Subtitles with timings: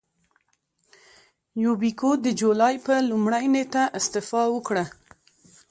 [1.63, 4.83] یوبیکو د جولای پر لومړۍ نېټه استعفا وکړه.